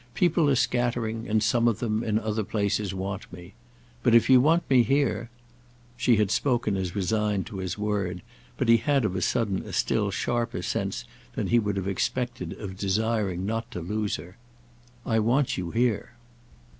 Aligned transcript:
People 0.15 0.49
are 0.49 0.55
scattering, 0.55 1.27
and 1.29 1.43
some 1.43 1.67
of 1.67 1.77
them, 1.77 2.03
in 2.03 2.17
other 2.17 2.43
places 2.43 2.91
want 2.91 3.31
me. 3.31 3.53
But 4.01 4.15
if 4.15 4.31
you 4.31 4.41
want 4.41 4.67
me 4.67 4.81
here—!" 4.81 5.29
She 5.95 6.15
had 6.15 6.31
spoken 6.31 6.75
as 6.75 6.95
resigned 6.95 7.45
to 7.45 7.57
his 7.59 7.77
word, 7.77 8.23
but 8.57 8.67
he 8.67 8.77
had 8.77 9.05
of 9.05 9.15
a 9.15 9.21
sudden 9.21 9.59
a 9.61 9.71
still 9.71 10.09
sharper 10.09 10.63
sense 10.63 11.05
than 11.35 11.49
he 11.49 11.59
would 11.59 11.77
have 11.77 11.87
expected 11.87 12.53
of 12.53 12.79
desiring 12.79 13.45
not 13.45 13.69
to 13.69 13.79
lose 13.79 14.15
her. 14.15 14.37
"I 15.05 15.19
want 15.19 15.55
you 15.55 15.69
here." 15.69 16.13